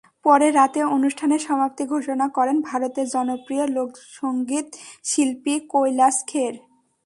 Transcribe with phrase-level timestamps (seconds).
[0.25, 6.53] পরে রাতে অনুষ্ঠানের সমাপ্তি ঘোষণা করেন ভারতের জনপ্রিয় লোকসংগীতশিল্পী কৈলাস খের।